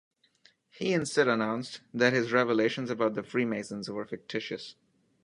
He 0.71 0.93
instead 0.93 1.27
announced 1.27 1.81
that 1.93 2.11
his 2.11 2.31
revelations 2.31 2.89
about 2.89 3.13
the 3.13 3.21
Freemasons 3.21 3.87
were 3.87 4.03
fictitious. 4.03 4.73